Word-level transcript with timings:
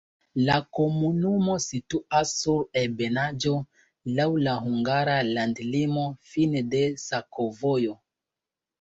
La 0.45 0.53
komunumo 0.77 1.57
situas 1.65 2.31
sur 2.39 2.65
ebenaĵo, 2.83 3.55
laŭ 4.21 4.27
la 4.49 4.57
hungara 4.67 5.21
landlimo, 5.31 6.11
fine 6.35 6.69
de 6.75 6.85
sakovojo. 7.09 7.99